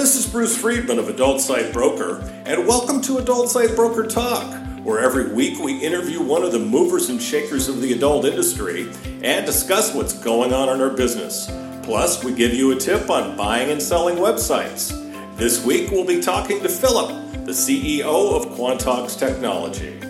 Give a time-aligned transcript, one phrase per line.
[0.00, 4.50] This is Bruce Friedman of Adult Site Broker, and welcome to Adult Site Broker Talk,
[4.82, 8.88] where every week we interview one of the movers and shakers of the adult industry
[9.22, 11.50] and discuss what's going on in our business.
[11.82, 14.88] Plus, we give you a tip on buying and selling websites.
[15.36, 20.09] This week we'll be talking to Philip, the CEO of Quantox Technology.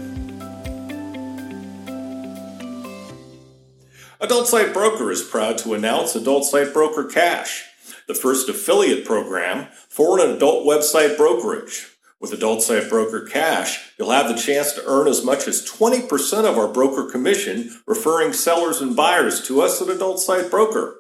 [4.20, 7.66] Adult Site Broker is proud to announce Adult Site Broker Cash
[8.06, 11.86] the first affiliate program for an adult website brokerage.
[12.20, 16.44] With Adult Site Broker Cash, you'll have the chance to earn as much as 20%
[16.44, 20.96] of our broker commission referring sellers and buyers to us at Adult Site Broker.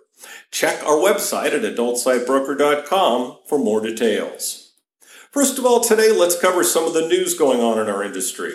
[0.50, 4.72] Check our website at adultsitebroker.com for more details.
[5.30, 8.52] First of all, today let's cover some of the news going on in our industry.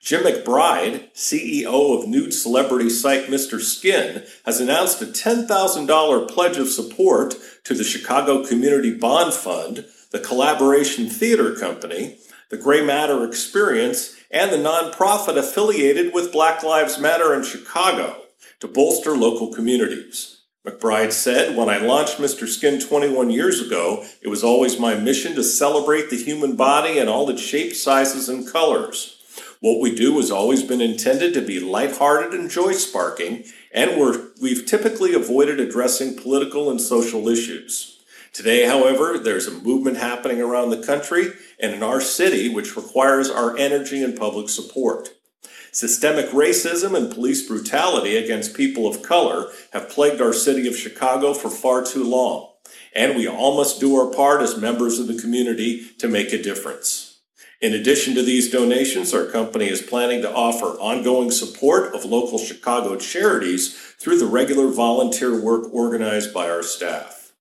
[0.00, 3.60] Jim McBride, CEO of nude celebrity site Mr.
[3.60, 10.20] Skin, has announced a $10,000 pledge of support to the Chicago Community Bond Fund, the
[10.20, 12.18] Collaboraction Theater Company,
[12.48, 18.22] the Gray Matter Experience, and the nonprofit affiliated with Black Lives Matter in Chicago
[18.60, 20.42] to bolster local communities.
[20.64, 22.46] McBride said, When I launched Mr.
[22.46, 27.08] Skin 21 years ago, it was always my mission to celebrate the human body in
[27.08, 29.17] all its shapes, sizes, and colors.
[29.60, 34.28] What we do has always been intended to be lighthearted and joy sparking, and we're,
[34.40, 37.98] we've typically avoided addressing political and social issues.
[38.32, 43.28] Today, however, there's a movement happening around the country and in our city which requires
[43.28, 45.08] our energy and public support.
[45.72, 51.34] Systemic racism and police brutality against people of color have plagued our city of Chicago
[51.34, 52.52] for far too long,
[52.94, 56.40] and we all must do our part as members of the community to make a
[56.40, 57.07] difference.
[57.60, 62.38] In addition to these donations, our company is planning to offer ongoing support of local
[62.38, 67.32] Chicago charities through the regular volunteer work organized by our staff.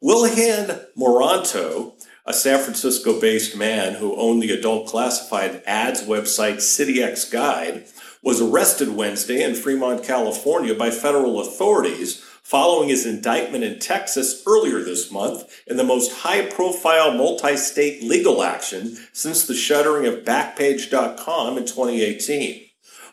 [0.00, 7.28] Wilhan Moranto, a San Francisco based man who owned the adult classified ads website CityX
[7.32, 7.86] Guide,
[8.22, 14.82] was arrested Wednesday in Fremont, California by federal authorities following his indictment in Texas earlier
[14.82, 20.24] this month in the most high profile multi state legal action since the shuttering of
[20.24, 22.64] Backpage.com in 2018.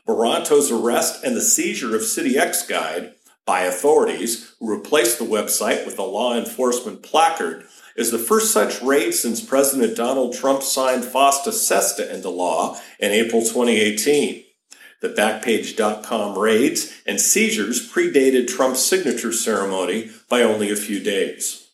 [0.07, 3.13] Moranto's arrest and the seizure of CityX Guide
[3.45, 7.65] by authorities who replaced the website with a law enforcement placard
[7.97, 13.11] is the first such raid since President Donald Trump signed FOSTA SESTA into law in
[13.11, 14.44] April 2018.
[15.01, 21.69] The Backpage.com raids and seizures predated Trump's signature ceremony by only a few days.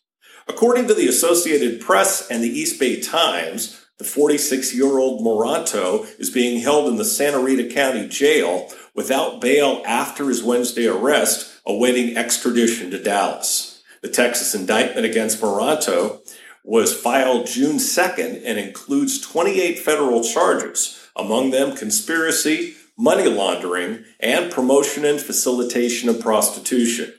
[0.47, 6.07] According to the Associated Press and the East Bay Times, the 46 year old Moranto
[6.19, 11.61] is being held in the Santa Rita County Jail without bail after his Wednesday arrest,
[11.65, 13.83] awaiting extradition to Dallas.
[14.01, 16.21] The Texas indictment against Moranto
[16.63, 24.51] was filed June 2nd and includes 28 federal charges, among them conspiracy, money laundering, and
[24.51, 27.13] promotion and facilitation of prostitution.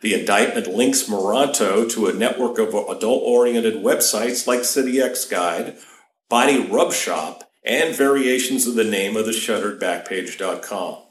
[0.00, 5.76] The indictment links Moranto to a network of adult oriented websites like CityX Guide,
[6.28, 11.02] Body Rub Shop, and variations of the name of the shuttered Backpage.com.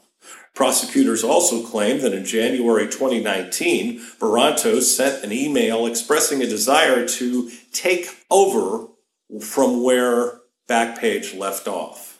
[0.54, 7.50] Prosecutors also claim that in January 2019, Moranto sent an email expressing a desire to
[7.72, 8.88] take over
[9.40, 12.15] from where Backpage left off.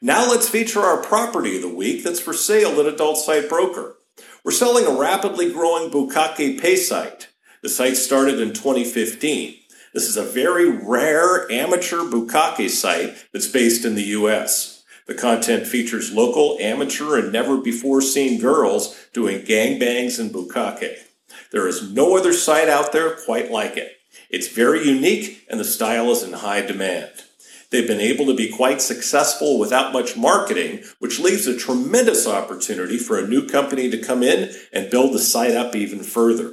[0.00, 3.96] Now let's feature our property of the week that's for sale at Adult Site Broker.
[4.44, 7.28] We're selling a rapidly growing Bukkake pay site.
[7.62, 9.56] The site started in 2015.
[9.94, 14.84] This is a very rare amateur Bukkake site that's based in the U.S.
[15.06, 20.98] The content features local, amateur, and never before seen girls doing gangbangs in Bukkake.
[21.52, 23.92] There is no other site out there quite like it.
[24.28, 27.23] It's very unique and the style is in high demand.
[27.74, 32.98] They've been able to be quite successful without much marketing, which leaves a tremendous opportunity
[32.98, 36.52] for a new company to come in and build the site up even further.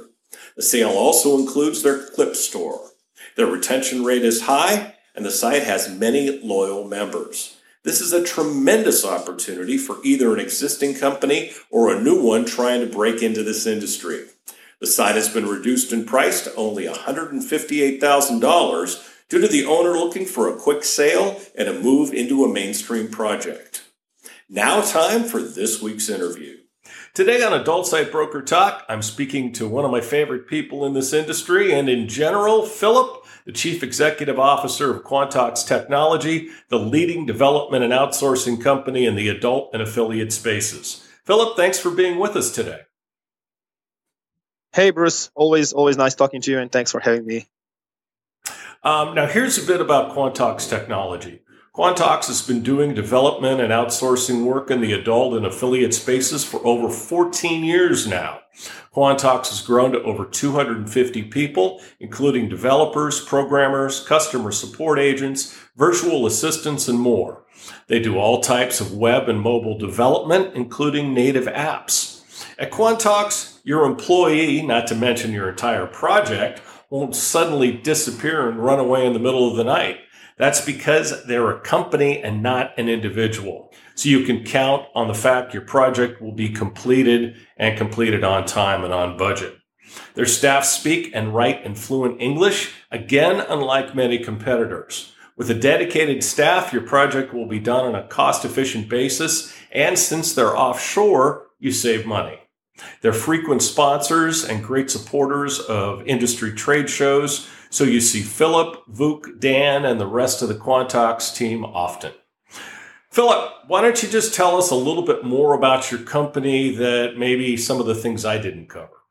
[0.56, 2.90] The sale also includes their clip store.
[3.36, 7.56] Their retention rate is high, and the site has many loyal members.
[7.84, 12.80] This is a tremendous opportunity for either an existing company or a new one trying
[12.80, 14.24] to break into this industry.
[14.80, 20.26] The site has been reduced in price to only $158,000 due to the owner looking
[20.26, 23.82] for a quick sale and a move into a mainstream project.
[24.46, 26.58] Now, time for this week's interview.
[27.14, 30.92] Today on Adult Site Broker Talk, I'm speaking to one of my favorite people in
[30.92, 37.24] this industry and in general, Philip, the Chief Executive Officer of Quantox Technology, the leading
[37.24, 41.08] development and outsourcing company in the adult and affiliate spaces.
[41.24, 42.80] Philip, thanks for being with us today.
[44.74, 45.30] Hey, Bruce.
[45.34, 47.46] Always, always nice talking to you, and thanks for having me.
[48.84, 51.42] Um, now, here's a bit about Quantox Technology.
[51.72, 56.60] Quantox has been doing development and outsourcing work in the adult and affiliate spaces for
[56.66, 58.40] over 14 years now.
[58.92, 66.88] Quantox has grown to over 250 people, including developers, programmers, customer support agents, virtual assistants,
[66.88, 67.44] and more.
[67.86, 72.24] They do all types of web and mobile development, including native apps.
[72.58, 76.60] At Quantox, your employee, not to mention your entire project,
[76.92, 79.96] won't suddenly disappear and run away in the middle of the night.
[80.36, 83.72] That's because they're a company and not an individual.
[83.94, 88.44] So you can count on the fact your project will be completed and completed on
[88.44, 89.56] time and on budget.
[90.16, 95.14] Their staff speak and write in fluent English, again, unlike many competitors.
[95.34, 99.54] With a dedicated staff, your project will be done on a cost efficient basis.
[99.70, 102.38] And since they're offshore, you save money.
[103.00, 109.40] They're frequent sponsors and great supporters of industry trade shows, so you see Philip, Vuk,
[109.40, 112.12] Dan, and the rest of the Quantox team often.
[113.10, 117.18] Philip, why don't you just tell us a little bit more about your company that
[117.18, 119.02] maybe some of the things I didn't cover?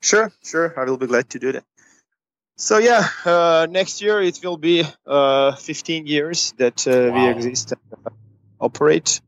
[0.00, 0.72] Sure, sure.
[0.78, 1.64] I will be glad to do that.
[2.56, 7.24] So yeah, uh, next year it will be uh, 15 years that uh, wow.
[7.24, 8.06] we exist and
[8.60, 9.20] operate.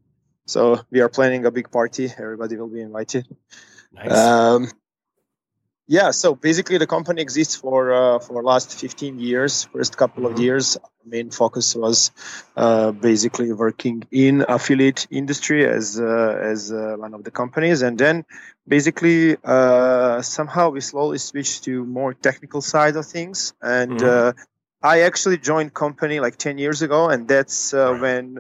[0.48, 2.10] So we are planning a big party.
[2.18, 3.28] Everybody will be invited.
[3.92, 4.16] Nice.
[4.16, 4.70] Um,
[5.86, 6.10] yeah.
[6.10, 9.64] So basically, the company exists for uh, for last 15 years.
[9.64, 10.34] First couple mm-hmm.
[10.34, 12.12] of years, main focus was
[12.56, 17.98] uh, basically working in affiliate industry as uh, as uh, one of the companies, and
[17.98, 18.24] then
[18.66, 23.52] basically uh, somehow we slowly switched to more technical side of things.
[23.60, 24.38] And mm-hmm.
[24.38, 24.44] Uh,
[24.80, 28.38] I actually joined company like 10 years ago, and that's when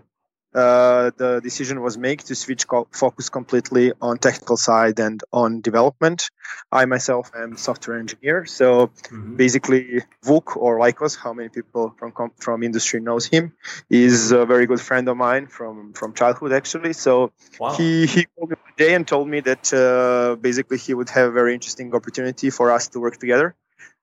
[0.58, 5.60] uh, the decision was made to switch co- focus completely on technical side and on
[5.60, 6.30] development.
[6.72, 9.36] I myself am software engineer, so mm-hmm.
[9.36, 13.52] basically Vuk or Lycos, how many people from from industry knows him,
[13.88, 16.92] is a very good friend of mine from from childhood actually.
[16.92, 17.74] So wow.
[17.76, 21.28] he he called me one day and told me that uh, basically he would have
[21.28, 23.54] a very interesting opportunity for us to work together.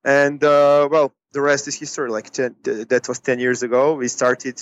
[0.04, 2.10] And uh, well, the rest is history.
[2.10, 3.96] Like ten, that was ten years ago.
[3.96, 4.58] We started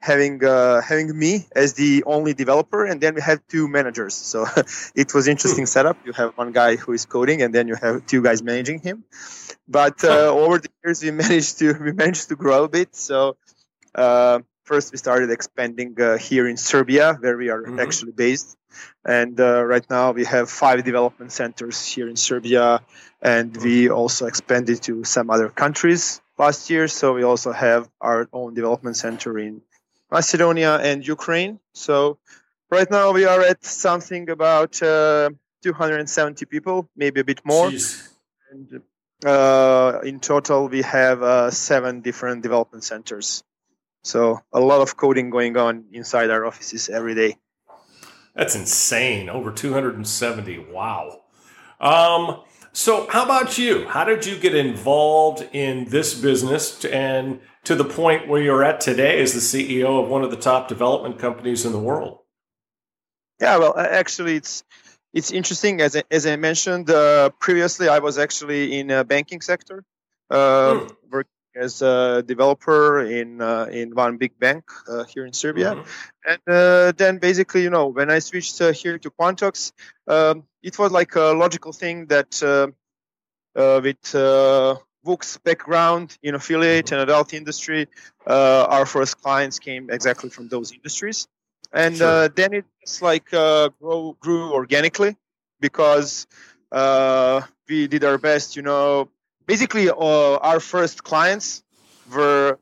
[0.00, 4.14] having uh, having me as the only developer and then we have two managers.
[4.14, 4.46] So
[4.94, 5.74] it was interesting hmm.
[5.76, 5.96] setup.
[6.04, 9.04] You have one guy who is coding and then you have two guys managing him.
[9.66, 12.94] But uh, over the years we managed to we managed to grow a bit.
[12.94, 13.36] So
[13.94, 17.80] uh, first we started expanding uh, here in serbia where we are mm-hmm.
[17.80, 18.56] actually based.
[19.04, 22.82] And uh, right now we have five development centers here in serbia
[23.20, 26.86] and we also expanded to some other countries last year.
[26.86, 29.62] So we also have our own development center in
[30.10, 31.60] Macedonia and Ukraine.
[31.72, 32.18] So
[32.70, 35.30] right now we are at something about uh,
[35.62, 37.70] 270 people, maybe a bit more.
[38.50, 38.82] And
[39.24, 43.42] uh, in total, we have uh, seven different development centers.
[44.02, 47.36] So a lot of coding going on inside our offices every day.
[48.34, 49.28] That's insane.
[49.28, 50.58] Over 270.
[50.70, 51.22] Wow.
[51.80, 52.40] Um,
[52.72, 53.88] so, how about you?
[53.88, 58.80] How did you get involved in this business and to the point where you're at
[58.80, 62.20] today as the CEO of one of the top development companies in the world?
[63.42, 64.64] Yeah, well, actually, it's
[65.12, 65.82] it's interesting.
[65.82, 69.84] As I, as I mentioned uh, previously, I was actually in a banking sector,
[70.30, 70.36] uh,
[70.80, 70.96] mm.
[71.10, 76.30] working as a developer in uh, in one big bank uh, here in Serbia, mm-hmm.
[76.30, 79.72] and uh, then basically, you know, when I switched uh, here to Quantox,
[80.06, 82.68] um, it was like a logical thing that uh,
[83.60, 84.76] uh, with uh,
[85.06, 87.88] Vuk's background in affiliate and adult industry,
[88.26, 91.28] uh, our first clients came exactly from those industries.
[91.72, 92.06] And sure.
[92.06, 95.16] Uh, then it's like uh, grow, grew organically
[95.60, 96.26] because
[96.72, 99.08] we did our best, you know.
[99.46, 101.62] Basically, our first clients
[102.14, 102.58] were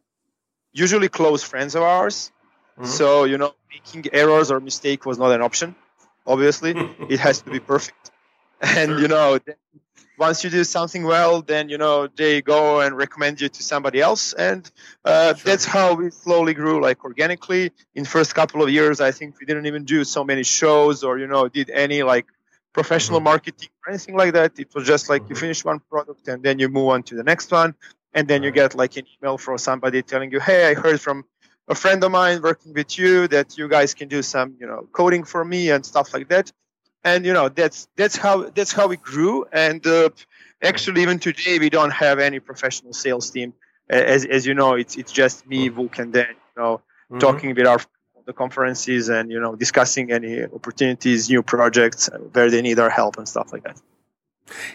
[0.72, 2.30] usually close friends of ours.
[2.78, 2.86] Mm-hmm.
[2.86, 5.74] So, you know, making errors or mistake was not an option
[6.26, 6.74] obviously
[7.08, 8.10] it has to be perfect
[8.60, 9.00] and sure.
[9.00, 9.38] you know
[10.18, 14.00] once you do something well then you know they go and recommend you to somebody
[14.00, 14.70] else and
[15.04, 15.44] uh, sure.
[15.44, 19.46] that's how we slowly grew like organically in first couple of years i think we
[19.46, 22.26] didn't even do so many shows or you know did any like
[22.72, 23.24] professional mm-hmm.
[23.24, 25.32] marketing or anything like that it was just like mm-hmm.
[25.32, 27.74] you finish one product and then you move on to the next one
[28.12, 31.24] and then you get like an email from somebody telling you hey i heard from
[31.68, 34.88] a friend of mine working with you that you guys can do some you know
[34.92, 36.52] coding for me and stuff like that
[37.06, 40.10] and you know that's that's how that's how we grew and uh,
[40.62, 43.54] actually even today we don't have any professional sales team
[43.88, 47.18] as as you know, it's it's just me, Vuk, and then you know mm-hmm.
[47.18, 47.80] talking with our
[48.26, 53.18] the conferences and you know discussing any opportunities, new projects where they need our help
[53.18, 53.80] and stuff like that.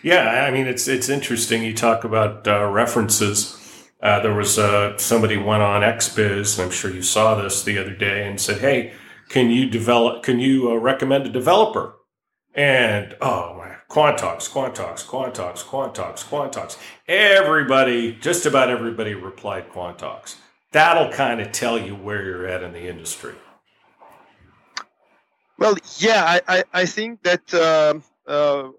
[0.02, 1.64] Yeah, I mean it's it's interesting.
[1.64, 3.58] You talk about uh, references.
[4.02, 7.78] Uh, there was uh, somebody went on XBiz, and I'm sure you saw this the
[7.78, 8.94] other day, and said, "Hey,
[9.30, 10.24] can you develop?
[10.24, 11.96] Can you uh, recommend a developer?"
[12.53, 16.77] And oh my, Quantox, Quantox, Quantox, Quantox, Quantox.
[17.08, 20.36] Everybody, just about everybody, replied Quantox.
[20.72, 23.36] That'll kind of tell you where you're at in the industry.
[25.58, 27.53] Well, yeah, I, I, I think that.
[27.53, 28.70] Um, uh,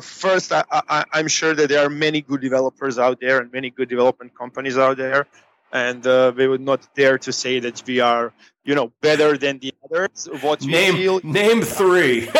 [0.00, 3.88] first, I, am sure that there are many good developers out there and many good
[3.88, 5.26] development companies out there,
[5.72, 8.32] and uh, we would not dare to say that we are,
[8.64, 10.28] you know, better than the others.
[10.40, 12.28] What we name feel, name three.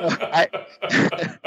[0.00, 0.48] I,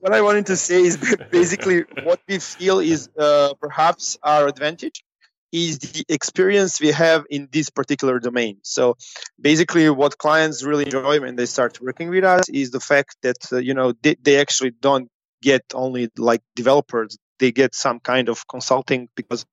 [0.00, 0.96] what I wanted to say is
[1.30, 5.04] basically what we feel is uh, perhaps our advantage
[5.52, 8.56] is the experience we have in this particular domain.
[8.62, 8.96] So
[9.40, 13.36] basically what clients really enjoy when they start working with us is the fact that
[13.52, 15.08] uh, you know they, they actually don't
[15.42, 19.44] get only like developers they get some kind of consulting because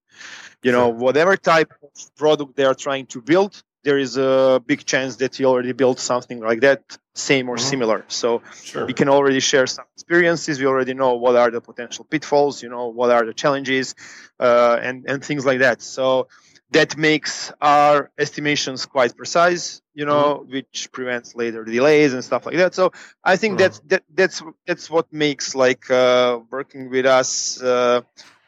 [0.66, 3.54] you know whatever type of product they are trying to build
[3.84, 6.82] there is a big chance that you already built something like that,
[7.16, 7.70] same or mm-hmm.
[7.74, 8.06] similar.
[8.08, 8.86] So sure.
[8.86, 10.60] we can already share some experiences.
[10.60, 13.96] We already know what are the potential pitfalls, you know, what are the challenges,
[14.40, 15.82] uh, and and things like that.
[15.82, 16.28] So
[16.72, 20.52] that makes our estimations quite precise, you know, mm-hmm.
[20.52, 22.76] which prevents later delays and stuff like that.
[22.76, 22.92] So
[23.24, 23.58] I think mm-hmm.
[23.58, 28.02] that's that, that's that's what makes like uh, working with us uh,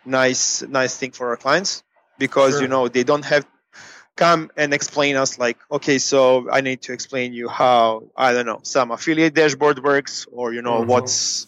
[0.06, 1.84] nice nice thing for our clients
[2.18, 2.62] because sure.
[2.64, 3.46] you know they don't have
[4.16, 8.46] come and explain us like okay so i need to explain you how i don't
[8.46, 10.90] know some affiliate dashboard works or you know mm-hmm.
[10.90, 11.48] what's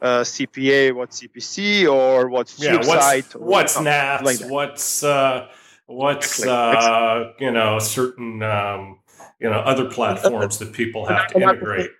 [0.00, 5.48] uh, cpa what's cpc or what's yeah, what's, what's NATS, like what's uh,
[5.88, 9.00] what's uh, you know certain um,
[9.40, 11.90] you know other platforms that people have to integrate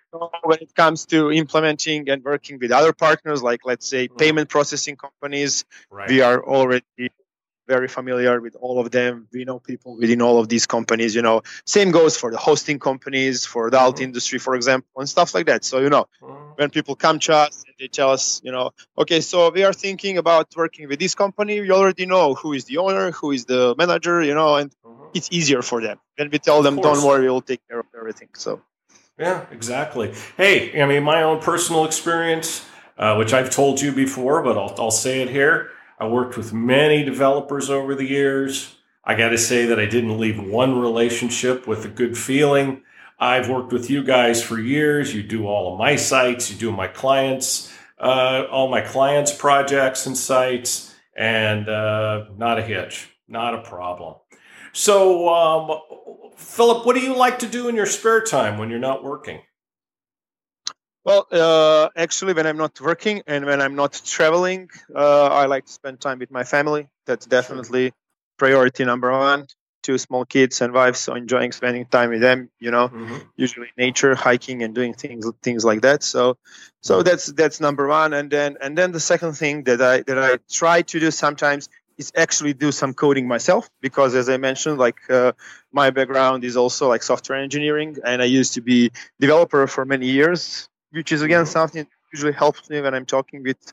[0.43, 4.17] when it comes to implementing and working with other partners like let's say mm-hmm.
[4.17, 6.11] payment processing companies right.
[6.11, 7.11] we are already
[7.69, 9.29] very familiar with all of them.
[9.33, 11.15] We know people within all of these companies.
[11.15, 14.05] You know, same goes for the hosting companies, for the alt mm-hmm.
[14.05, 15.65] industry, for example, and stuff like that.
[15.65, 16.53] So you know, mm-hmm.
[16.57, 19.73] when people come to us and they tell us, you know, okay, so we are
[19.73, 21.61] thinking about working with this company.
[21.61, 25.05] We already know who is the owner, who is the manager, you know, and mm-hmm.
[25.15, 25.99] it's easier for them.
[26.17, 28.31] Then we tell them, don't worry, we'll take care of everything.
[28.35, 28.63] So.
[29.19, 30.15] Yeah, exactly.
[30.37, 32.65] Hey, I mean, my own personal experience,
[32.97, 36.53] uh, which I've told you before, but I'll, I'll say it here I worked with
[36.53, 38.77] many developers over the years.
[39.05, 42.83] I got to say that I didn't leave one relationship with a good feeling.
[43.19, 45.13] I've worked with you guys for years.
[45.13, 50.07] You do all of my sites, you do my clients, uh, all my clients' projects
[50.07, 54.15] and sites, and uh, not a hitch, not a problem.
[54.73, 55.81] So, um,
[56.37, 59.41] Philip, what do you like to do in your spare time when you're not working?
[61.09, 65.65] Well, uh, actually, when I'm not working and when I'm not traveling, uh, I like
[65.65, 66.89] to spend time with my family.
[67.07, 67.95] That's definitely
[68.37, 69.47] priority number one.
[69.83, 72.51] Two small kids and wife, so enjoying spending time with them.
[72.61, 73.17] You know, mm-hmm.
[73.37, 76.03] usually nature, hiking, and doing things things like that.
[76.03, 76.37] So,
[76.83, 78.13] so that's that's number one.
[78.13, 81.71] And then and then the second thing that I that I try to do sometimes
[81.97, 85.33] is actually do some coding myself because as i mentioned like uh,
[85.73, 90.07] my background is also like software engineering and i used to be developer for many
[90.07, 93.73] years which is again something that usually helps me when I'm talking with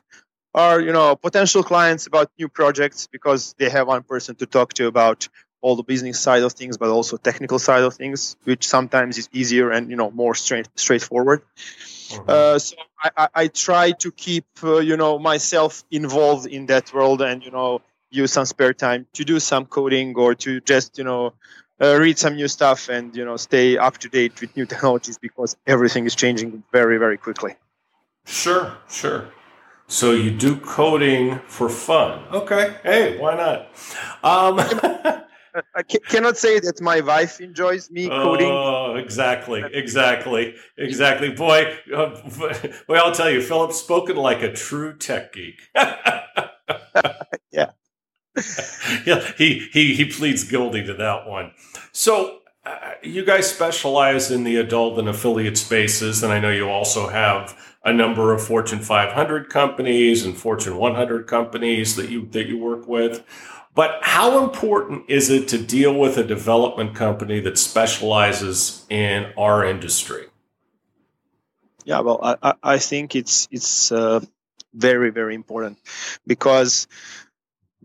[0.54, 4.72] our you know potential clients about new projects because they have one person to talk
[4.74, 5.28] to about
[5.60, 9.28] all the business side of things, but also technical side of things, which sometimes is
[9.32, 11.42] easier and you know more straight straightforward.
[12.08, 12.30] Mm-hmm.
[12.30, 17.20] Uh, so I, I, try to keep uh, you know myself involved in that world
[17.20, 21.04] and you know use some spare time to do some coding or to just you
[21.04, 21.34] know
[21.80, 25.18] uh, read some new stuff and you know stay up to date with new technologies
[25.18, 27.54] because everything is changing very very quickly
[28.24, 29.28] sure sure
[29.88, 33.68] so you do coding for fun okay hey why not
[34.24, 35.22] um,
[35.74, 38.50] I cannot say that my wife enjoys me coding.
[38.50, 41.30] Oh, exactly, exactly, exactly.
[41.30, 42.20] Boy, uh,
[42.86, 45.60] boy, I'll tell you, Philip's spoken like a true tech geek.
[49.06, 49.32] yeah.
[49.36, 51.52] he, he he pleads guilty to that one.
[51.92, 56.68] So uh, you guys specialize in the adult and affiliate spaces, and I know you
[56.68, 62.46] also have a number of Fortune 500 companies and Fortune 100 companies that you that
[62.46, 63.24] you work with.
[63.74, 69.64] But how important is it to deal with a development company that specializes in our
[69.64, 70.26] industry?
[71.84, 74.20] Yeah, well, I, I think it's it's uh,
[74.74, 75.78] very very important
[76.26, 76.88] because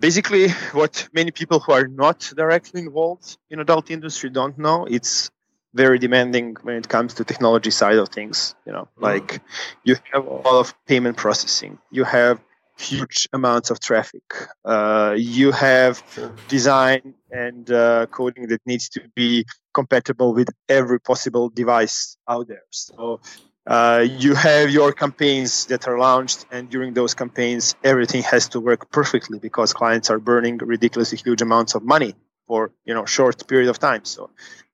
[0.02, 5.30] basically what many people who are not directly involved in adult industry don't know it's
[5.74, 9.06] very demanding when it comes to technology side of things you know mm-hmm.
[9.06, 9.42] like
[9.84, 12.42] you have a lot of payment processing you have
[12.78, 14.24] huge amounts of traffic
[14.66, 16.04] uh, you have
[16.48, 22.64] design and uh, coding that needs to be compatible with every possible device out there
[22.72, 23.20] so
[23.68, 28.60] uh, you have your campaigns that are launched and during those campaigns everything has to
[28.60, 32.16] work perfectly because clients are burning ridiculously huge amounts of money
[32.48, 34.30] for you know short period of time so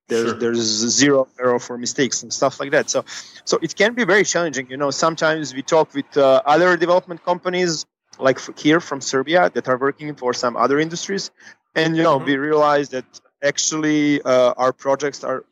[0.07, 0.39] there's sure.
[0.39, 0.57] there's
[1.01, 3.03] zero error for mistakes and stuff like that so
[3.43, 7.23] so it can be very challenging you know sometimes we talk with uh, other development
[7.25, 7.85] companies
[8.19, 11.29] like here from serbia that are working for some other industries
[11.75, 12.27] and you know mm-hmm.
[12.27, 13.05] we realize that
[13.43, 15.43] actually uh, our projects are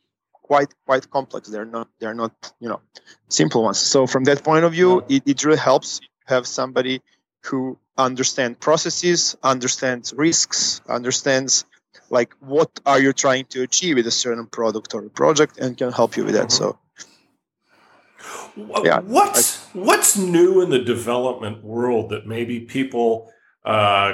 [0.45, 1.49] quite quite complex.
[1.49, 2.81] They're not they're not you know
[3.29, 3.79] simple ones.
[3.79, 7.01] So from that point of view, it, it really helps have somebody
[7.45, 11.65] who understands processes, understands risks, understands
[12.09, 15.77] like what are you trying to achieve with a certain product or a project, and
[15.77, 16.49] can help you with that.
[16.49, 16.63] Mm-hmm.
[16.63, 16.79] So.
[18.83, 23.31] Yeah, what's I, what's new in the development world that maybe people
[23.65, 24.13] uh,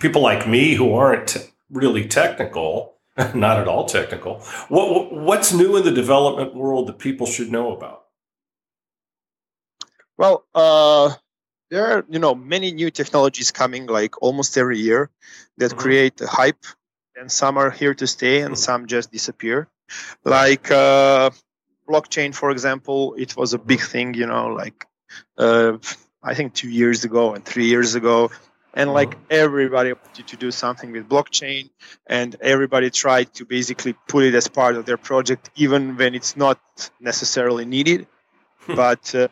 [0.00, 1.36] people like me who aren't
[1.70, 2.97] really technical
[3.34, 4.40] not at all technical.
[4.68, 8.04] What, what's new in the development world that people should know about?
[10.16, 11.14] Well, uh,
[11.70, 15.10] there are you know many new technologies coming like almost every year
[15.58, 15.78] that mm-hmm.
[15.78, 16.64] create a hype,
[17.16, 18.66] and some are here to stay and mm-hmm.
[18.66, 19.68] some just disappear.
[20.24, 21.30] Like uh,
[21.88, 24.14] blockchain, for example, it was a big thing.
[24.14, 24.86] You know, like
[25.36, 25.78] uh,
[26.22, 28.30] I think two years ago and three years ago,
[28.74, 29.24] and like mm-hmm.
[29.30, 31.70] everybody wanted to do something with blockchain
[32.06, 36.36] and everybody tried to basically put it as part of their project even when it's
[36.36, 36.58] not
[37.00, 38.06] necessarily needed
[38.60, 38.74] hmm.
[38.74, 39.28] but uh,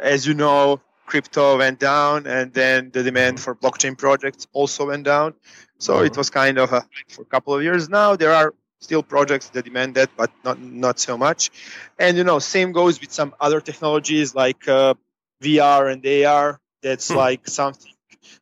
[0.00, 5.04] as you know crypto went down and then the demand for blockchain projects also went
[5.04, 5.34] down
[5.78, 6.20] so it mm-hmm.
[6.20, 9.64] was kind of a, for a couple of years now there are still projects that
[9.64, 11.50] demand that but not not so much
[11.98, 14.94] and you know same goes with some other technologies like uh,
[15.42, 17.16] vr and ar that's hmm.
[17.16, 17.92] like something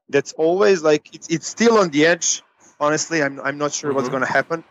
[0.09, 2.43] that's always like it's, it's still on the edge.
[2.79, 3.97] Honestly, I'm, I'm not sure mm-hmm.
[3.97, 4.65] what's going to happen.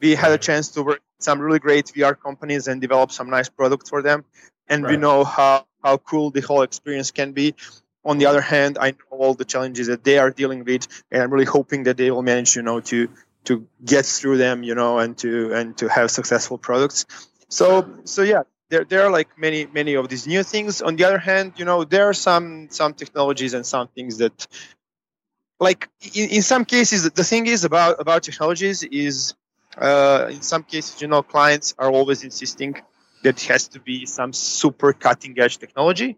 [0.00, 3.30] We had a chance to work with some really great VR companies and develop some
[3.30, 4.24] nice products for them.
[4.68, 4.92] And right.
[4.92, 7.54] we know how, how cool the whole experience can be.
[8.04, 11.20] On the other hand, I know all the challenges that they are dealing with, and
[11.20, 13.08] I'm really hoping that they will manage, you know, to
[13.44, 17.06] to get through them, you know, and to and to have successful products.
[17.48, 21.04] So so yeah, there, there are like many many of these new things on the
[21.04, 24.46] other hand you know there are some some technologies and some things that
[25.60, 29.34] like in, in some cases the thing is about about technologies is
[29.76, 32.74] uh, in some cases you know clients are always insisting
[33.22, 36.16] that it has to be some super cutting edge technology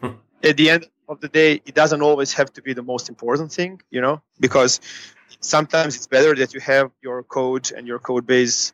[0.00, 0.10] hmm.
[0.42, 3.52] at the end of the day it doesn't always have to be the most important
[3.52, 4.80] thing you know because
[5.40, 8.72] sometimes it's better that you have your code and your code base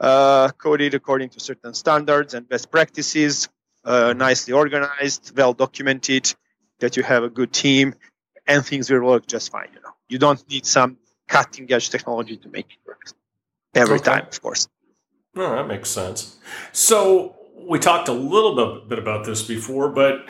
[0.00, 3.48] uh, coded according to certain standards and best practices,
[3.84, 6.32] uh, nicely organized, well documented,
[6.80, 7.94] that you have a good team,
[8.48, 9.68] and things will work just fine.
[9.74, 10.96] You know, you don't need some
[11.28, 13.12] cutting edge technology to make it work
[13.74, 14.04] every okay.
[14.04, 14.68] time, of course.
[15.36, 16.38] Oh, that makes sense.
[16.72, 20.26] So we talked a little bit about this before, but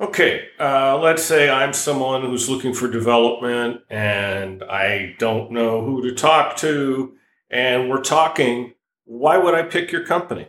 [0.00, 6.02] okay, uh, let's say I'm someone who's looking for development and I don't know who
[6.02, 7.14] to talk to,
[7.48, 8.74] and we're talking
[9.06, 10.48] why would I pick your company?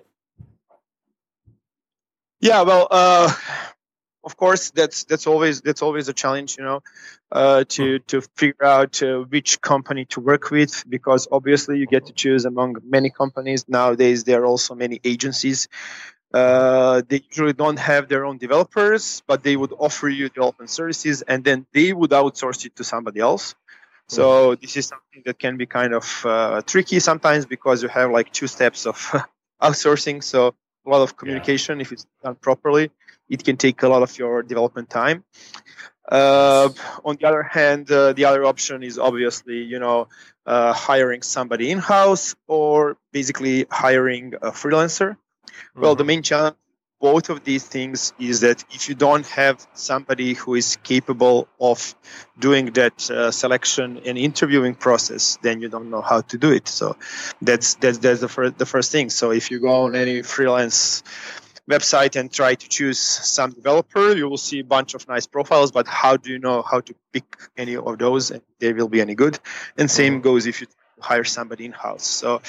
[2.40, 3.32] Yeah, well, uh,
[4.28, 6.80] of course, that's that's always that's always a challenge, you know,
[7.32, 8.04] uh, to hmm.
[8.12, 12.44] to figure out uh, which company to work with because obviously you get to choose
[12.44, 14.26] among many companies nowadays.
[14.26, 15.70] There are also many agencies.
[16.34, 21.22] Uh, they usually don't have their own developers, but they would offer you development services,
[21.32, 23.56] and then they would outsource it to somebody else.
[24.10, 28.10] So this is something that can be kind of uh, tricky sometimes because you have
[28.12, 28.98] like two steps of
[29.68, 30.22] outsourcing.
[30.22, 30.40] So
[30.86, 31.86] a lot of communication, yeah.
[31.86, 32.92] if it's done properly,
[33.30, 35.24] it can take a lot of your development time.
[36.10, 36.70] Uh,
[37.04, 40.08] on the other hand, uh, the other option is obviously, you know,
[40.46, 45.18] uh, hiring somebody in house or basically hiring a freelancer.
[45.18, 45.82] Mm-hmm.
[45.82, 46.08] Well, the mm-hmm.
[46.08, 46.56] main challenge
[47.00, 51.96] both of these things is that if you don't have somebody who is capable of
[52.40, 56.68] doing that uh, selection and interviewing process then you don't know how to do it
[56.68, 56.96] so
[57.42, 61.04] that's that's that's the first the first thing so if you go on any freelance
[61.70, 64.16] website and try to choose some developer.
[64.16, 66.96] You will see a bunch of nice profiles but how do you know how to
[67.14, 67.26] pick
[67.58, 69.40] any of those and they will be any good?
[69.78, 70.22] And same mm-hmm.
[70.22, 70.68] goes if you
[71.00, 72.42] hire somebody in house so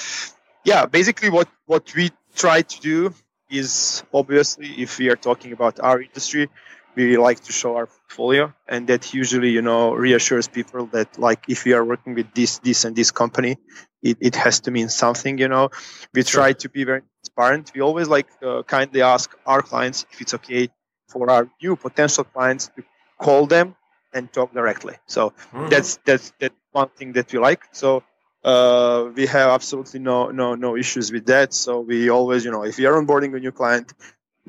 [0.63, 3.13] yeah basically what what we try to do
[3.49, 6.49] is obviously, if we are talking about our industry,
[6.95, 11.45] we like to show our portfolio and that usually you know reassures people that like
[11.47, 13.57] if we are working with this this and this company
[14.01, 15.69] it, it has to mean something you know.
[16.13, 17.71] We try to be very transparent.
[17.75, 20.69] We always like uh, kindly ask our clients if it's okay
[21.07, 22.83] for our new potential clients to
[23.19, 23.75] call them
[24.13, 24.95] and talk directly.
[25.07, 25.69] So mm-hmm.
[25.69, 27.63] that's that's that's one thing that we like.
[27.71, 28.03] So
[28.43, 31.53] uh, we have absolutely no no no issues with that.
[31.53, 33.93] So we always you know if we are onboarding a new client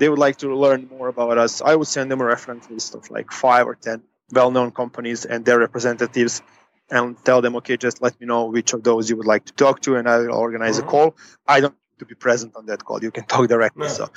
[0.00, 2.94] they would like to learn more about us, I would send them a reference list
[2.94, 6.42] of like five or ten well-known companies and their representatives
[6.90, 9.52] and tell them, okay, just let me know which of those you would like to
[9.52, 10.88] talk to, and I'll organize mm-hmm.
[10.88, 11.16] a call.
[11.46, 13.02] I don't need to be present on that call.
[13.02, 13.88] You can talk directly.
[13.88, 14.08] So,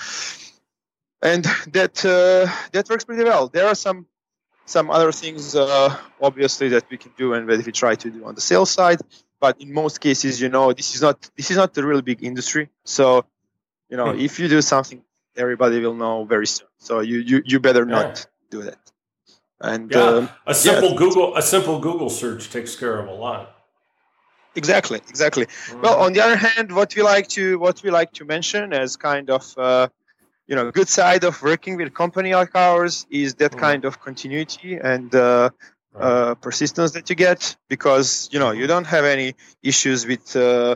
[1.22, 1.44] and
[1.78, 3.50] that uh, that works pretty well.
[3.50, 4.08] There are some
[4.66, 8.24] some other things, uh, obviously, that we can do and that we try to do
[8.24, 9.02] on the sales side.
[9.42, 12.24] But in most cases, you know, this is not this is not a really big
[12.24, 12.70] industry.
[12.86, 13.26] So,
[13.90, 14.28] you know, mm-hmm.
[14.28, 15.04] if you do something
[15.36, 16.68] everybody will know very soon.
[16.78, 18.26] So you you, you better not yeah.
[18.50, 18.92] do that.
[19.62, 20.98] And yeah, um, a simple yeah.
[20.98, 23.56] Google a simple Google search takes care of a lot.
[24.56, 25.46] Exactly, exactly.
[25.46, 25.82] Mm-hmm.
[25.82, 28.98] Well, on the other hand, what we like to what we like to mention as
[28.98, 29.88] kind of uh,
[30.48, 33.60] you know good side of working with a company like ours is that mm-hmm.
[33.60, 35.50] kind of continuity and uh,
[35.94, 36.04] right.
[36.04, 40.76] uh, persistence that you get because you know you don't have any issues with uh,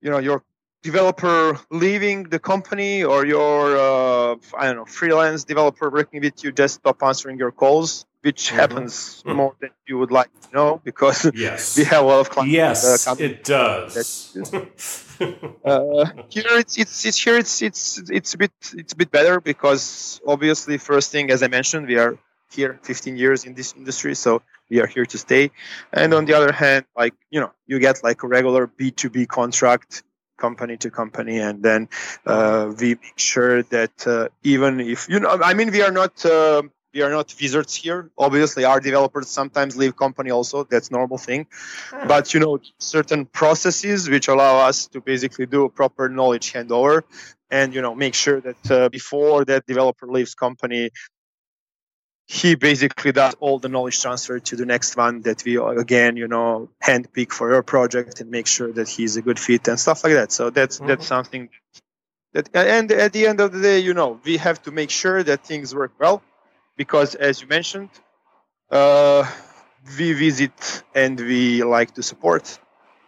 [0.00, 0.42] you know your
[0.82, 6.52] developer leaving the company or your uh, I don't know freelance developer working with you
[6.52, 8.56] just stop answering your calls, which mm-hmm.
[8.56, 9.36] happens mm-hmm.
[9.36, 11.76] more than you would like to know because yes.
[11.76, 12.52] we have a lot of clients.
[12.52, 14.36] Yes, uh, it does.
[15.64, 19.40] uh, here it's, it's it's here it's it's it's a bit it's a bit better
[19.40, 22.18] because obviously first thing as I mentioned we are
[22.52, 25.52] here 15 years in this industry so we are here to stay
[25.92, 30.02] and on the other hand like you know you get like a regular b2b contract
[30.40, 31.88] company to company, and then
[32.26, 36.24] uh, we make sure that uh, even if you know, I mean, we are not.
[36.24, 38.10] Uh, we are not wizards here.
[38.18, 40.64] Obviously, our developers sometimes leave company also.
[40.64, 41.46] That's normal thing.
[41.90, 42.08] Hmm.
[42.08, 47.02] But you know, certain processes which allow us to basically do a proper knowledge handover,
[47.50, 50.90] and you know, make sure that uh, before that developer leaves company,
[52.30, 56.28] he basically does all the knowledge transfer to the next one that we again you
[56.28, 60.04] know handpick for your project and make sure that he's a good fit and stuff
[60.04, 60.86] like that so that's mm-hmm.
[60.86, 61.48] that's something
[62.32, 65.24] that and at the end of the day you know we have to make sure
[65.24, 66.22] that things work well
[66.76, 67.90] because as you mentioned
[68.70, 69.28] uh,
[69.98, 72.60] we visit and we like to support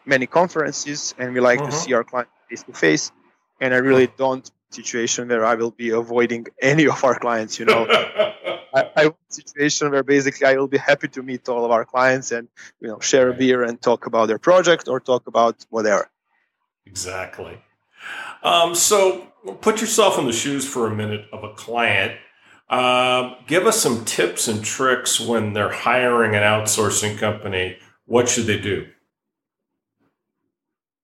[0.05, 1.71] many conferences and we like mm-hmm.
[1.71, 3.13] to see our clients face to face
[3.61, 4.25] and i really mm-hmm.
[4.25, 7.87] don't situation where i will be avoiding any of our clients you know
[8.75, 11.71] I, I want a situation where basically I will be happy to meet all of
[11.71, 12.49] our clients and
[12.81, 16.11] you know share a beer and talk about their project or talk about whatever.
[16.87, 17.61] Exactly.
[18.43, 19.29] Um, so
[19.61, 22.19] put yourself in the shoes for a minute of a client.
[22.69, 27.77] Uh, give us some tips and tricks when they're hiring an outsourcing company.
[28.07, 28.89] What should they do?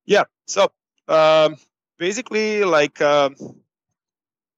[0.06, 0.24] Yeah.
[0.46, 0.72] So
[1.06, 1.56] um,
[1.98, 3.00] basically, like.
[3.00, 3.36] Um,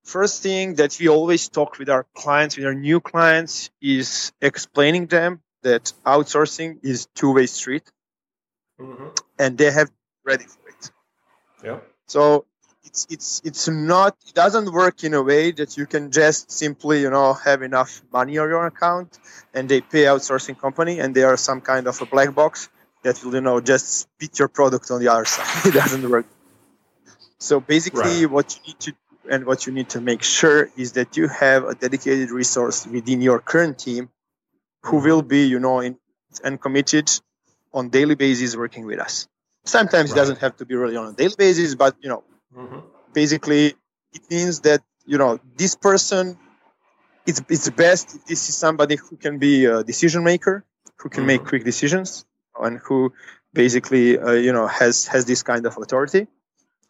[0.02, 5.06] first thing that we always talk with our clients, with our new clients, is explaining
[5.06, 7.84] them that outsourcing is two-way street,
[8.80, 9.08] mm-hmm.
[9.38, 9.90] and they have
[10.24, 10.90] ready for it.
[11.64, 11.78] Yeah.
[12.06, 12.46] So
[12.84, 17.02] it's it's it's not it doesn't work in a way that you can just simply
[17.02, 19.18] you know have enough money on your account
[19.54, 22.68] and they pay outsourcing company and they are some kind of a black box
[23.02, 25.46] that will you know just spit your product on the other side.
[25.66, 26.26] it doesn't work.
[27.40, 28.30] So basically, right.
[28.30, 28.92] what you need to
[29.28, 33.22] and what you need to make sure is that you have a dedicated resource within
[33.22, 34.10] your current team
[34.82, 35.06] who mm-hmm.
[35.06, 35.96] will be, you know, in,
[36.44, 37.10] and committed
[37.72, 39.28] on daily basis working with us.
[39.64, 40.16] Sometimes right.
[40.16, 42.24] it doesn't have to be really on a daily basis, but you know,
[42.56, 42.80] mm-hmm.
[43.12, 43.74] basically
[44.12, 46.38] it means that you know this person.
[47.26, 50.64] It's it's best if this is somebody who can be a decision maker,
[50.96, 51.26] who can mm-hmm.
[51.26, 52.24] make quick decisions,
[52.58, 53.12] and who
[53.52, 56.26] basically uh, you know has has this kind of authority.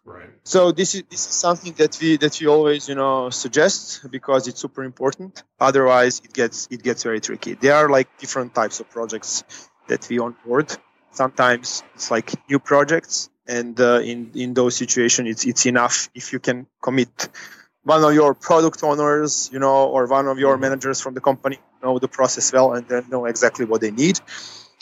[0.05, 0.31] Right.
[0.45, 4.49] So this is this is something that we that we always you know suggest because
[4.49, 5.43] it's super important.
[5.59, 7.55] Otherwise, it gets it gets very tricky.
[7.55, 9.45] There are like different types of projects
[9.89, 10.75] that we onboard.
[11.13, 16.33] Sometimes it's like new projects, and uh, in in those situations, it's it's enough if
[16.33, 17.29] you can commit
[17.83, 20.63] one of your product owners, you know, or one of your mm-hmm.
[20.63, 24.21] managers from the company know the process well and then know exactly what they need.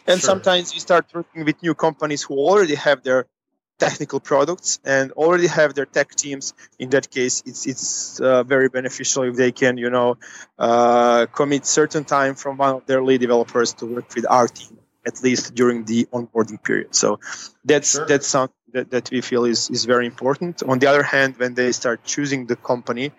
[0.07, 0.27] And sure.
[0.27, 3.27] sometimes you start working with new companies who already have their
[3.79, 6.55] technical products and already have their tech teams.
[6.79, 10.19] In that case it's it's uh, very beneficial if they can you know
[10.59, 14.79] uh, commit certain time from one of their lead developers to work with our team
[15.07, 16.95] at least during the onboarding period.
[16.95, 17.21] So
[17.65, 18.07] that's sure.
[18.07, 20.63] that's something that, that we feel is, is very important.
[20.63, 23.13] On the other hand when they start choosing the company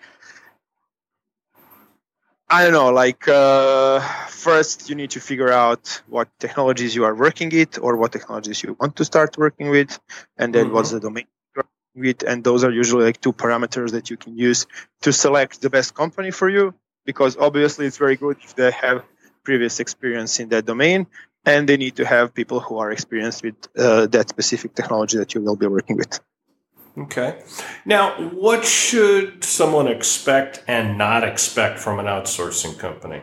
[2.49, 2.89] I don't know.
[2.89, 7.95] Like uh, first, you need to figure out what technologies you are working with, or
[7.95, 9.99] what technologies you want to start working with,
[10.38, 10.73] and then mm-hmm.
[10.73, 11.27] what's the domain
[11.95, 12.23] with.
[12.23, 14.65] And those are usually like two parameters that you can use
[15.01, 16.73] to select the best company for you.
[17.05, 19.03] Because obviously, it's very good if they have
[19.43, 21.05] previous experience in that domain,
[21.45, 25.35] and they need to have people who are experienced with uh, that specific technology that
[25.35, 26.19] you will be working with.
[26.99, 27.41] Okay.
[27.85, 33.21] Now, what should someone expect and not expect from an outsourcing company?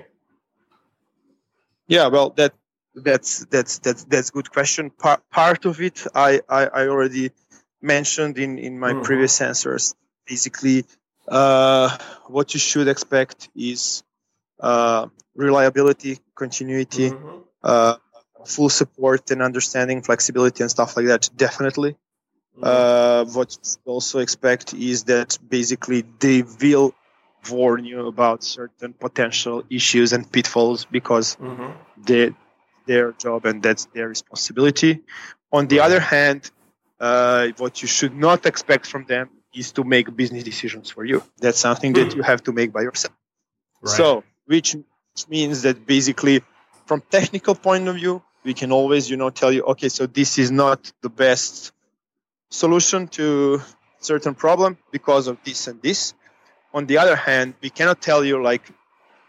[1.86, 2.54] Yeah, well, that
[2.94, 4.90] that's that's that's that's good question.
[4.90, 7.32] Part part of it, I I, I already
[7.82, 9.02] mentioned in in my mm-hmm.
[9.02, 9.94] previous answers.
[10.26, 10.84] Basically,
[11.28, 14.02] uh, what you should expect is
[14.58, 17.38] uh, reliability, continuity, mm-hmm.
[17.62, 17.96] uh,
[18.46, 21.28] full support and understanding, flexibility, and stuff like that.
[21.36, 21.96] Definitely.
[22.62, 26.94] Uh, what you also expect is that basically they will
[27.50, 31.72] warn you about certain potential issues and pitfalls because mm-hmm.
[32.02, 32.34] they
[32.86, 35.00] their job and that's their responsibility.
[35.52, 36.50] On the other hand,
[37.00, 41.22] uh, what you should not expect from them is to make business decisions for you.
[41.38, 43.14] That's something that you have to make by yourself.
[43.82, 43.96] Right.
[43.96, 46.42] So, which, which means that basically,
[46.86, 50.38] from technical point of view, we can always, you know, tell you, okay, so this
[50.38, 51.72] is not the best
[52.50, 53.60] solution to
[53.98, 56.14] certain problem because of this and this.
[56.72, 58.62] On the other hand, we cannot tell you like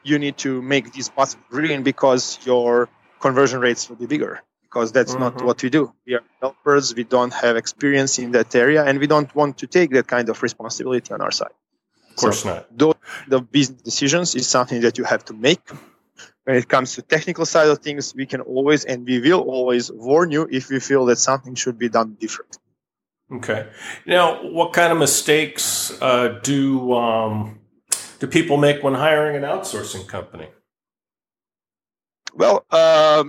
[0.03, 4.91] you need to make this button green because your conversion rates will be bigger because
[4.91, 5.36] that's mm-hmm.
[5.36, 5.93] not what we do.
[6.06, 9.67] We are developers, we don't have experience in that area, and we don't want to
[9.67, 11.56] take that kind of responsibility on our side.
[12.12, 12.77] Of course so not.
[12.77, 12.95] Those
[13.27, 15.62] the business decisions is something that you have to make.
[16.43, 19.91] When it comes to technical side of things, we can always and we will always
[19.91, 22.58] warn you if we feel that something should be done different.
[23.31, 23.67] Okay.
[24.05, 27.59] Now, what kind of mistakes uh, do um,
[28.19, 30.47] do people make when hiring an outsourcing company?
[32.33, 33.25] Well, uh,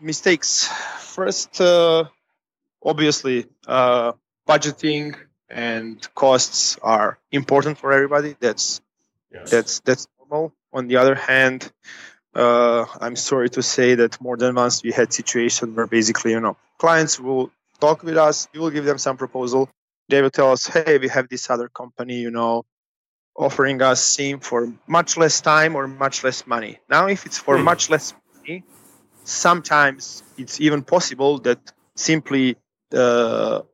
[0.00, 0.68] mistakes.
[0.98, 2.04] First, uh,
[2.82, 4.12] obviously, uh,
[4.48, 5.14] budgeting
[5.48, 8.36] and costs are important for everybody.
[8.40, 8.80] That's
[9.32, 9.50] yes.
[9.50, 10.52] that's that's normal.
[10.72, 11.70] On the other hand,
[12.34, 16.40] uh, I'm sorry to say that more than once we had situations where basically, you
[16.40, 17.50] know, clients will
[17.80, 18.48] talk with us.
[18.52, 19.70] We will give them some proposal.
[20.08, 22.64] They will tell us, hey, we have this other company, you know,
[23.36, 26.78] offering us same for much less time or much less money.
[26.88, 27.64] Now, if it's for hmm.
[27.64, 28.64] much less money,
[29.24, 32.56] sometimes it's even possible that simply
[32.90, 33.64] the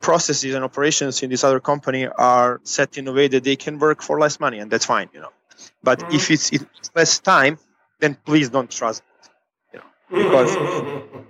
[0.00, 3.78] processes and operations in this other company are set in a way that they can
[3.78, 5.32] work for less money, and that's fine, you know.
[5.82, 7.58] But mm if it's, it's less time,
[7.98, 9.28] then please don't trust it,
[9.72, 10.56] you know, because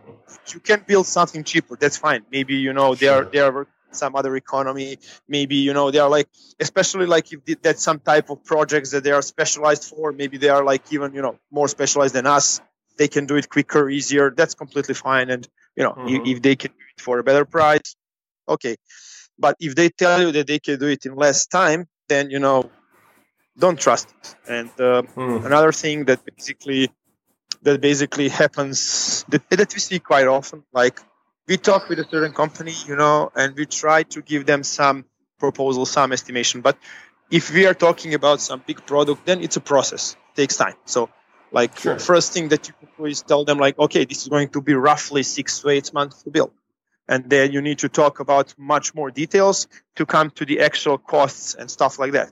[0.52, 1.76] you can build something cheaper.
[1.76, 2.22] That's fine.
[2.30, 4.98] Maybe you know they are they are some other economy.
[5.28, 9.04] Maybe you know they are like especially like if that's some type of projects that
[9.04, 10.12] they are specialized for.
[10.12, 12.60] Maybe they are like even you know more specialized than us.
[12.98, 14.30] They can do it quicker, easier.
[14.30, 15.30] That's completely fine.
[15.30, 16.26] And you know mm-hmm.
[16.26, 17.96] if, if they can do it for a better price,
[18.48, 18.76] okay.
[19.38, 22.38] But if they tell you that they can do it in less time, then you
[22.38, 22.70] know
[23.58, 24.34] don't trust it.
[24.48, 25.44] And uh, mm.
[25.44, 26.90] another thing that basically
[27.62, 30.64] that basically happens that, that we see quite often.
[30.72, 31.00] Like
[31.46, 35.04] we talk with a certain company, you know, and we try to give them some
[35.38, 36.60] proposal, some estimation.
[36.60, 36.78] But
[37.30, 40.16] if we are talking about some big product, then it's a process.
[40.34, 40.74] It takes time.
[40.84, 41.10] So
[41.52, 41.98] like sure.
[41.98, 44.60] first thing that you can do is tell them like, okay, this is going to
[44.60, 46.52] be roughly six to eight months to build.
[47.08, 50.96] And then you need to talk about much more details to come to the actual
[50.96, 52.30] costs and stuff like that.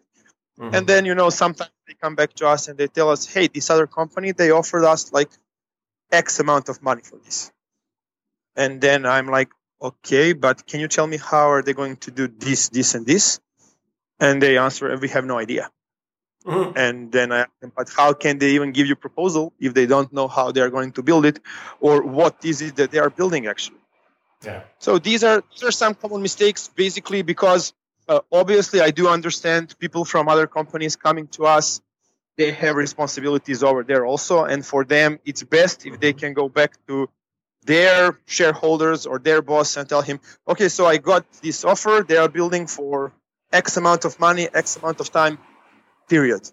[0.58, 0.74] Mm-hmm.
[0.74, 3.46] And then, you know, sometimes they come back to us and they tell us, hey,
[3.46, 5.30] this other company, they offered us like
[6.10, 7.52] X amount of money for this.
[8.56, 12.10] And then I'm like, okay, but can you tell me how are they going to
[12.10, 13.40] do this, this, and this?
[14.18, 15.70] And they answer, we have no idea.
[16.44, 16.76] Mm-hmm.
[16.76, 19.86] And then I ask them, but how can they even give you proposal if they
[19.86, 21.40] don't know how they are going to build it
[21.80, 23.78] or what is it that they are building actually?
[24.44, 24.62] Yeah.
[24.78, 27.74] So these are these are some common mistakes basically because
[28.08, 31.80] uh, obviously i do understand people from other companies coming to us.
[32.36, 36.48] They have responsibilities over there also and for them it's best if they can go
[36.48, 37.08] back to
[37.64, 42.04] their shareholders or their boss and tell him okay so i got this offer.
[42.08, 43.12] They are building for
[43.52, 45.38] x amount of money x amount of time
[46.08, 46.48] period.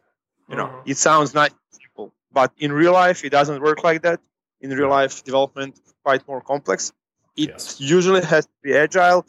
[0.49, 0.91] You know mm-hmm.
[0.91, 4.19] it sounds nice simple but in real life it doesn't work like that.
[4.61, 6.91] In real life development quite more complex.
[7.37, 7.79] It yes.
[7.79, 9.25] usually has to be agile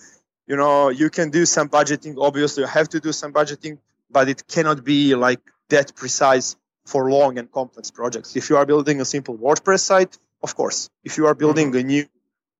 [0.46, 3.78] you know you can do some budgeting obviously you have to do some budgeting
[4.10, 8.66] but it cannot be like that precise for long and complex projects if you are
[8.66, 11.88] building a simple wordpress site of course if you are building mm-hmm.
[11.88, 12.04] a new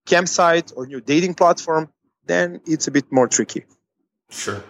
[0.05, 1.88] cam site or new dating platform
[2.27, 3.64] then it's a bit more tricky
[4.31, 4.62] sure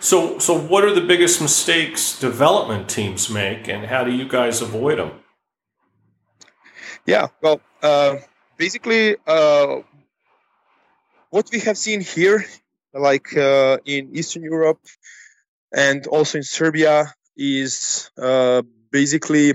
[0.00, 4.60] So, so what are the biggest mistakes development teams make, and how do you guys
[4.60, 5.12] avoid them?
[7.06, 8.16] Yeah, well, uh,
[8.56, 9.80] basically, uh,
[11.34, 12.46] what we have seen here,
[12.92, 14.78] like uh, in Eastern Europe
[15.74, 19.54] and also in Serbia, is uh, basically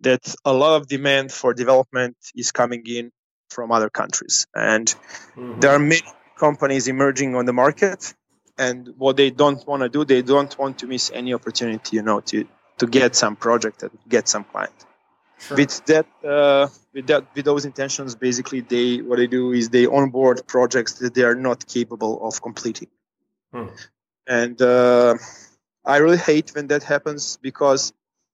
[0.00, 3.10] that a lot of demand for development is coming in
[3.48, 5.60] from other countries, and mm-hmm.
[5.60, 6.02] there are many
[6.36, 8.12] companies emerging on the market.
[8.58, 12.02] And what they don't want to do, they don't want to miss any opportunity, you
[12.02, 12.46] know, to
[12.80, 14.78] to get some project and get some client.
[15.38, 15.56] Sure.
[15.56, 19.86] With that, uh, with that, with those intentions, basically, they what they do is they
[19.86, 22.88] onboard projects that they are not capable of completing.
[23.52, 23.66] Hmm.
[24.26, 25.16] And uh,
[25.84, 27.92] I really hate when that happens because,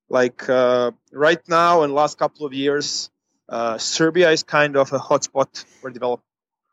[0.08, 3.10] like uh, right now, in the last couple of years,
[3.48, 6.26] uh, Serbia is kind of a hotspot for development,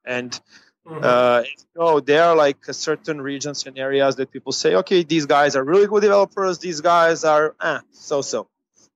[0.05, 0.39] and
[0.87, 1.03] Mm-hmm.
[1.03, 1.43] Uh,
[1.75, 5.63] you there are like certain regions and areas that people say, okay, these guys are
[5.63, 6.59] really good developers.
[6.59, 8.47] These guys are eh, so-so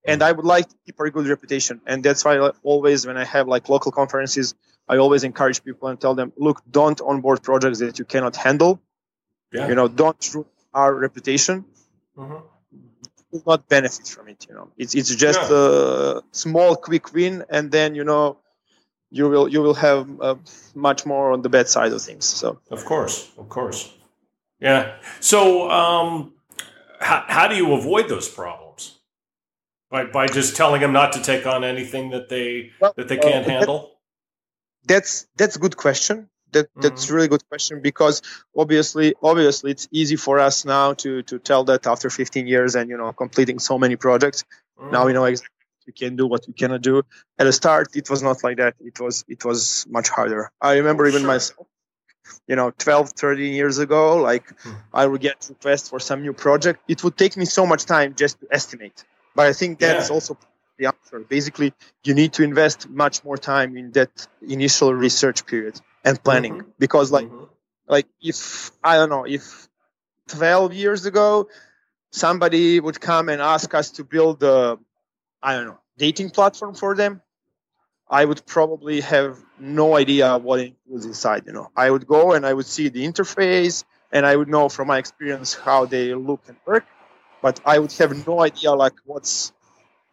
[0.04, 1.82] and I would like to keep a good reputation.
[1.86, 4.56] And that's why I always, when I have like local conferences,
[4.88, 8.82] I always encourage people and tell them, look, don't onboard projects that you cannot handle.
[9.54, 9.68] Yeah.
[9.68, 11.66] You know, don't ruin our reputation.
[12.18, 12.46] Mm-hmm.
[13.32, 14.46] will not benefit from it.
[14.50, 16.18] You know, it's it's just yeah.
[16.18, 18.38] a small, quick win, and then you know,
[19.10, 20.36] you will you will have uh,
[20.76, 22.26] much more on the bad side of things.
[22.26, 23.92] So of course, of course,
[24.60, 24.96] yeah.
[25.22, 26.34] So um,
[27.00, 28.71] how how do you avoid those problems?
[29.92, 33.18] By by just telling them not to take on anything that they well, that they
[33.18, 33.92] can't uh, handle?
[34.86, 36.30] That's that's a good question.
[36.54, 37.16] That that's mm-hmm.
[37.16, 38.22] really good question because
[38.58, 42.90] obviously obviously it's easy for us now to to tell that after 15 years and
[42.90, 44.44] you know completing so many projects.
[44.80, 44.92] Mm-hmm.
[44.92, 45.56] Now we know exactly
[45.88, 47.02] we can do what we cannot do.
[47.40, 48.76] At the start, it was not like that.
[48.80, 50.52] It was it was much harder.
[50.62, 51.28] I remember oh, even sure.
[51.28, 51.68] myself
[52.48, 54.72] you know 12 13 years ago like hmm.
[54.94, 58.14] i would get requests for some new project it would take me so much time
[58.16, 59.04] just to estimate
[59.36, 60.14] but I think that's yeah.
[60.14, 60.38] also
[60.78, 61.20] the answer.
[61.20, 66.56] Basically, you need to invest much more time in that initial research period and planning
[66.56, 66.70] mm-hmm.
[66.80, 67.46] because, like, mm-hmm.
[67.88, 69.68] like if I don't know, if
[70.28, 71.48] 12 years ago
[72.12, 74.78] somebody would come and ask us to build a,
[75.42, 77.22] I don't know, dating platform for them,
[78.10, 81.44] I would probably have no idea what it was inside.
[81.46, 84.68] You know, I would go and I would see the interface, and I would know
[84.68, 86.86] from my experience how they look and work
[87.42, 89.52] but I would have no idea like what's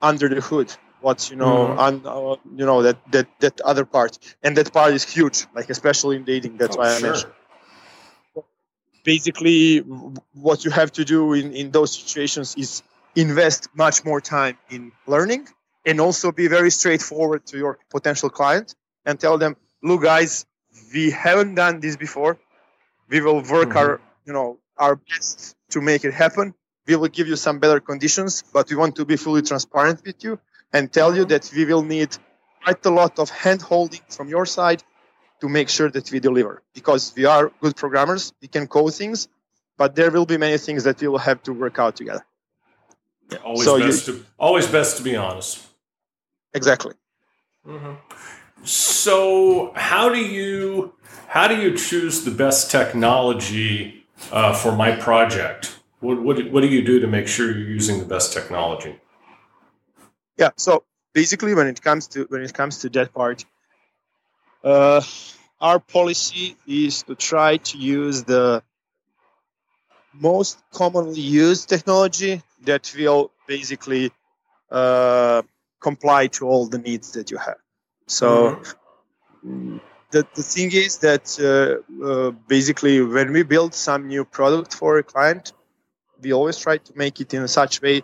[0.00, 1.78] under the hood, what's you know, mm.
[1.78, 5.70] un, uh, you know that that that other part, and that part is huge, like
[5.70, 6.56] especially in dating.
[6.56, 7.32] That's oh, why I mentioned.
[9.04, 12.82] Basically, what you have to do in in those situations is
[13.14, 15.48] invest much more time in learning,
[15.86, 20.46] and also be very straightforward to your potential client and tell them, look, guys,
[20.92, 22.38] we haven't done this before.
[23.08, 23.78] We will work mm-hmm.
[23.78, 26.54] our you know our best to make it happen
[26.88, 30.24] we will give you some better conditions, but we want to be fully transparent with
[30.24, 30.40] you
[30.72, 32.16] and tell you that we will need
[32.64, 34.82] quite a lot of hand holding from your side
[35.40, 36.62] to make sure that we deliver.
[36.74, 39.28] Because we are good programmers we can code things
[39.78, 42.26] but there will be many things that we will have to work out together.
[43.30, 45.64] Yeah, always so best you, to always best to be honest.
[46.52, 46.94] Exactly.
[47.66, 47.94] Mm-hmm.
[48.64, 50.94] so how do you
[51.28, 56.68] how do you choose the best technology uh, for my project what, what, what do
[56.68, 58.98] you do to make sure you're using the best technology?
[60.36, 63.44] Yeah, so basically, when it comes to when it comes to that part,
[64.62, 65.02] uh,
[65.60, 68.62] our policy is to try to use the
[70.12, 74.12] most commonly used technology that will basically
[74.70, 75.42] uh,
[75.80, 77.56] comply to all the needs that you have.
[78.06, 78.60] So
[79.44, 79.78] mm-hmm.
[80.10, 84.98] the, the thing is that uh, uh, basically when we build some new product for
[84.98, 85.52] a client,
[86.22, 88.02] we always try to make it in such way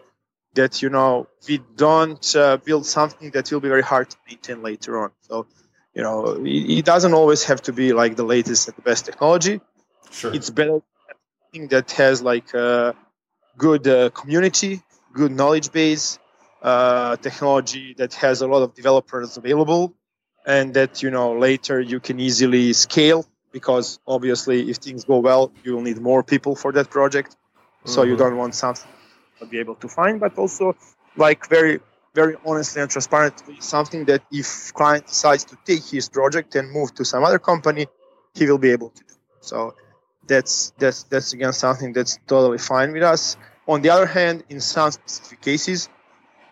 [0.55, 4.62] that you know we don't uh, build something that will be very hard to maintain
[4.62, 5.11] later on.
[5.20, 5.46] So
[5.94, 9.05] you know it, it doesn't always have to be like the latest and the best
[9.05, 9.61] technology.
[10.11, 10.35] Sure.
[10.35, 12.94] It's better something that has like a
[13.57, 16.18] good uh, community, good knowledge base,
[16.62, 19.94] uh, technology that has a lot of developers available,
[20.46, 25.52] and that you know later you can easily scale because obviously if things go well,
[25.65, 27.37] you will need more people for that project
[27.85, 28.10] so mm-hmm.
[28.10, 28.90] you don't want something
[29.38, 30.76] to be able to find but also
[31.16, 31.80] like very
[32.14, 36.94] very honestly and transparently something that if client decides to take his project and move
[36.94, 37.87] to some other company
[38.35, 39.74] he will be able to do so
[40.26, 44.60] that's that's that's again something that's totally fine with us on the other hand in
[44.60, 45.88] some specific cases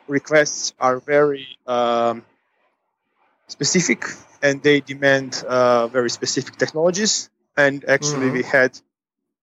[0.09, 2.25] requests are very um,
[3.47, 4.05] specific
[4.43, 8.37] and they demand uh, very specific technologies and actually mm-hmm.
[8.37, 8.79] we had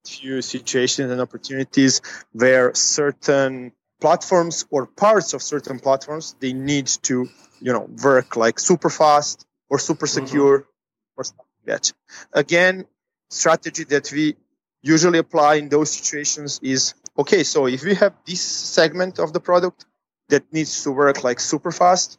[0.06, 7.28] few situations and opportunities where certain platforms or parts of certain platforms they need to
[7.60, 10.26] you know work like super fast or super mm-hmm.
[10.26, 11.18] secure mm-hmm.
[11.18, 11.94] or something like that
[12.34, 12.86] again
[13.30, 14.36] strategy that we
[14.82, 19.40] usually apply in those situations is okay so if we have this segment of the
[19.40, 19.86] product
[20.30, 22.18] that needs to work like super fast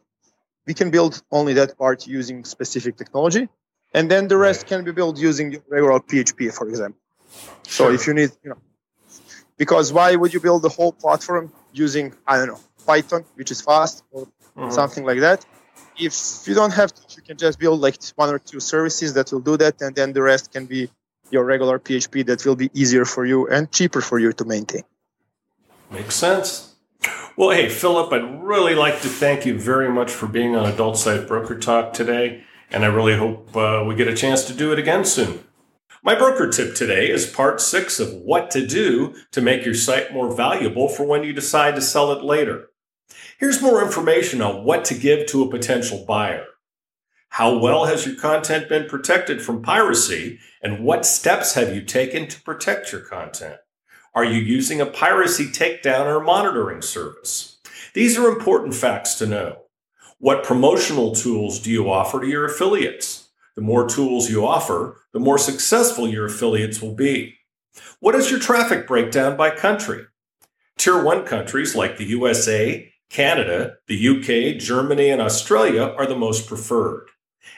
[0.67, 3.49] we can build only that part using specific technology
[3.93, 7.00] and then the rest can be built using regular php for example
[7.63, 7.93] so sure.
[7.93, 8.57] if you need you know
[9.61, 13.61] because why would you build the whole platform using I don't know Python, which is
[13.61, 14.71] fast or mm-hmm.
[14.71, 15.45] something like that?
[15.99, 16.13] If
[16.47, 19.45] you don't have to, you can just build like one or two services that will
[19.51, 20.89] do that, and then the rest can be
[21.29, 24.83] your regular PHP that will be easier for you and cheaper for you to maintain.
[25.91, 26.73] Makes sense.
[27.37, 30.97] Well, hey, Philip, I'd really like to thank you very much for being on Adult
[30.97, 34.73] Site Broker Talk today, and I really hope uh, we get a chance to do
[34.73, 35.43] it again soon.
[36.03, 40.11] My broker tip today is part six of what to do to make your site
[40.11, 42.69] more valuable for when you decide to sell it later.
[43.37, 46.45] Here's more information on what to give to a potential buyer.
[47.29, 52.27] How well has your content been protected from piracy and what steps have you taken
[52.29, 53.57] to protect your content?
[54.15, 57.59] Are you using a piracy takedown or monitoring service?
[57.93, 59.65] These are important facts to know.
[60.17, 63.20] What promotional tools do you offer to your affiliates?
[63.55, 67.35] The more tools you offer, the more successful your affiliates will be.
[67.99, 70.05] What is your traffic breakdown by country?
[70.77, 76.47] Tier 1 countries like the USA, Canada, the UK, Germany, and Australia are the most
[76.47, 77.09] preferred.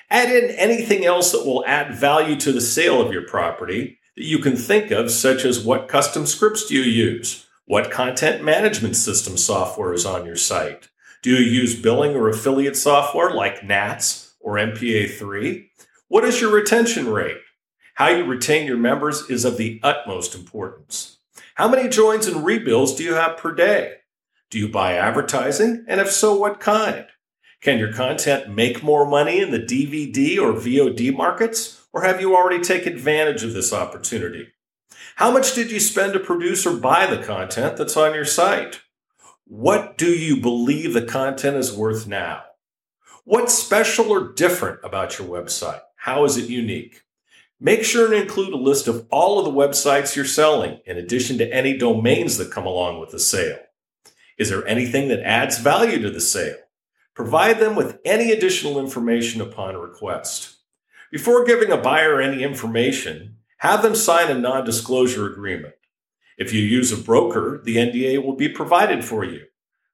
[0.09, 4.25] Add in anything else that will add value to the sale of your property that
[4.25, 7.47] you can think of, such as what custom scripts do you use?
[7.65, 10.89] What content management system software is on your site?
[11.21, 15.67] Do you use billing or affiliate software like NATS or MPA3?
[16.13, 17.39] What is your retention rate?
[17.95, 21.17] How you retain your members is of the utmost importance.
[21.55, 23.95] How many joins and rebills do you have per day?
[24.51, 25.83] Do you buy advertising?
[25.87, 27.07] And if so, what kind?
[27.61, 31.83] Can your content make more money in the DVD or VOD markets?
[31.91, 34.49] Or have you already taken advantage of this opportunity?
[35.15, 38.81] How much did you spend to produce or buy the content that's on your site?
[39.45, 42.43] What do you believe the content is worth now?
[43.25, 45.81] What's special or different about your website?
[46.03, 47.03] How is it unique?
[47.61, 51.37] Make sure and include a list of all of the websites you're selling, in addition
[51.37, 53.59] to any domains that come along with the sale.
[54.37, 56.57] Is there anything that adds value to the sale?
[57.13, 60.57] Provide them with any additional information upon request.
[61.09, 65.75] Before giving a buyer any information, have them sign a non disclosure agreement.
[66.37, 69.45] If you use a broker, the NDA will be provided for you.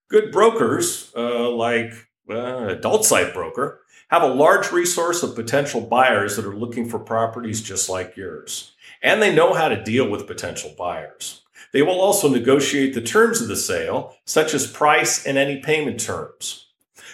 [0.10, 1.94] Good brokers, uh, like
[2.30, 7.00] uh, Adult Site Broker, have a large resource of potential buyers that are looking for
[7.00, 8.74] properties just like yours.
[9.02, 11.42] And they know how to deal with potential buyers.
[11.72, 16.00] They will also negotiate the terms of the sale, such as price and any payment
[16.00, 16.66] terms.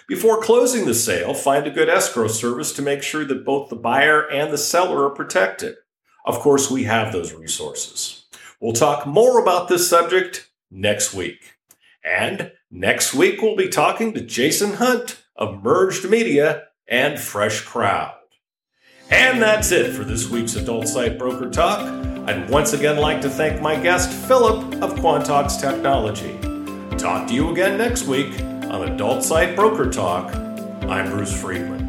[0.07, 3.75] Before closing the sale, find a good escrow service to make sure that both the
[3.75, 5.75] buyer and the seller are protected.
[6.25, 8.25] Of course, we have those resources.
[8.59, 11.57] We'll talk more about this subject next week.
[12.03, 18.15] And next week, we'll be talking to Jason Hunt of Merged Media and fresh crowd.
[19.11, 21.81] And that's it for this week's Adult Site Broker Talk.
[22.27, 26.37] I'd once again like to thank my guest, Philip of Quantox Technology.
[26.97, 30.33] Talk to you again next week on Adult Site Broker Talk.
[30.85, 31.84] I'm Bruce Friedman.